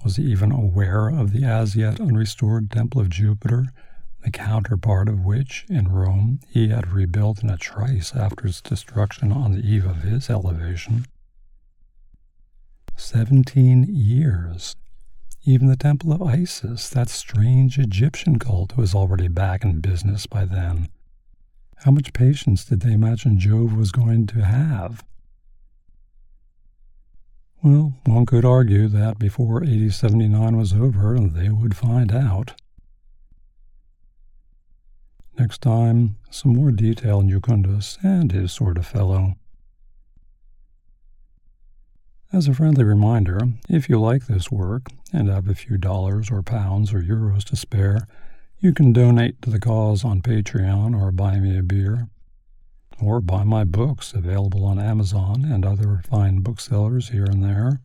Was 0.03 0.17
he 0.17 0.23
even 0.23 0.51
aware 0.51 1.09
of 1.09 1.31
the 1.31 1.45
as 1.45 1.75
yet 1.75 1.99
unrestored 1.99 2.69
Temple 2.69 3.01
of 3.01 3.09
Jupiter, 3.09 3.65
the 4.23 4.29
counterpart 4.29 5.09
of 5.09 5.25
which, 5.25 5.65
in 5.67 5.87
Rome, 5.87 6.39
he 6.47 6.67
had 6.67 6.91
rebuilt 6.91 7.41
in 7.41 7.49
a 7.49 7.57
trice 7.57 8.15
after 8.15 8.45
its 8.45 8.61
destruction 8.61 9.31
on 9.31 9.53
the 9.53 9.67
eve 9.67 9.87
of 9.87 10.03
his 10.03 10.29
elevation? 10.29 11.07
Seventeen 12.95 13.87
years 13.89 14.75
even 15.45 15.67
the 15.67 15.75
Temple 15.75 16.11
of 16.11 16.23
Isis, 16.23 16.89
that 16.89 17.07
strange 17.07 17.77
Egyptian 17.77 18.39
cult, 18.39 18.75
was 18.75 18.95
already 18.95 19.27
back 19.27 19.63
in 19.63 19.79
business 19.79 20.25
by 20.25 20.43
then. 20.43 20.89
How 21.77 21.91
much 21.91 22.13
patience 22.13 22.65
did 22.65 22.79
they 22.81 22.93
imagine 22.93 23.37
Jove 23.37 23.73
was 23.73 23.91
going 23.91 24.25
to 24.27 24.43
have? 24.43 25.03
Well, 27.61 27.93
one 28.05 28.25
could 28.25 28.43
argue 28.43 28.87
that 28.87 29.19
before 29.19 29.63
AD 29.63 29.93
79 29.93 30.57
was 30.57 30.73
over, 30.73 31.19
they 31.19 31.49
would 31.49 31.75
find 31.75 32.11
out. 32.11 32.59
Next 35.37 35.61
time, 35.61 36.17
some 36.31 36.55
more 36.55 36.71
detail 36.71 37.19
on 37.19 37.29
Jucundus 37.29 37.97
and 38.03 38.31
his 38.31 38.51
sort 38.51 38.77
of 38.77 38.87
fellow. 38.87 39.35
As 42.33 42.47
a 42.47 42.53
friendly 42.53 42.83
reminder, 42.83 43.39
if 43.69 43.87
you 43.87 43.99
like 43.99 44.25
this 44.25 44.51
work 44.51 44.89
and 45.13 45.29
have 45.29 45.47
a 45.47 45.55
few 45.55 45.77
dollars 45.77 46.29
or 46.31 46.41
pounds 46.41 46.93
or 46.93 47.01
euros 47.01 47.43
to 47.45 47.55
spare, 47.55 48.07
you 48.59 48.73
can 48.73 48.91
donate 48.91 49.41
to 49.43 49.49
the 49.49 49.59
cause 49.59 50.03
on 50.03 50.21
Patreon 50.21 50.99
or 50.99 51.11
buy 51.11 51.39
me 51.39 51.57
a 51.57 51.63
beer. 51.63 52.09
Or 53.01 53.21
buy 53.21 53.43
my 53.43 53.63
books 53.63 54.13
available 54.13 54.65
on 54.65 54.79
Amazon 54.79 55.45
and 55.45 55.65
other 55.65 56.01
fine 56.09 56.39
booksellers 56.39 57.09
here 57.09 57.25
and 57.25 57.43
there. 57.43 57.81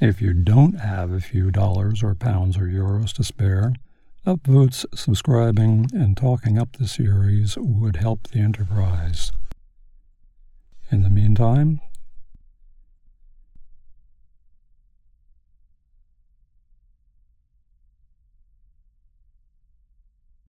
If 0.00 0.22
you 0.22 0.32
don't 0.32 0.80
have 0.80 1.12
a 1.12 1.20
few 1.20 1.50
dollars 1.50 2.02
or 2.02 2.14
pounds 2.14 2.56
or 2.56 2.62
euros 2.62 3.12
to 3.14 3.24
spare, 3.24 3.74
upvotes, 4.26 4.86
subscribing, 4.94 5.88
and 5.92 6.16
talking 6.16 6.56
up 6.56 6.76
the 6.76 6.88
series 6.88 7.58
would 7.58 7.96
help 7.96 8.28
the 8.28 8.38
enterprise. 8.38 9.30
In 10.90 11.02
the 11.02 11.10
meantime, 11.10 11.80